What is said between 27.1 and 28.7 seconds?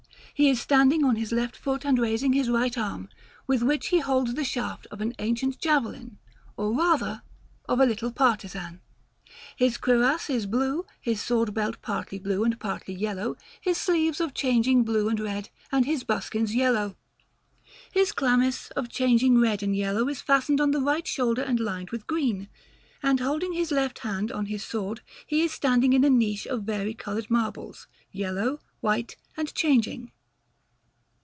marbles, yellow,